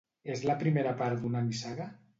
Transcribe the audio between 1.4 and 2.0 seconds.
nissaga?